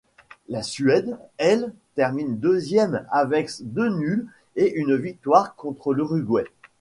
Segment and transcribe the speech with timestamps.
[0.49, 6.43] La Suède, elle, termine deuxième avec deux nuls et une victoire contre l'Uruguay.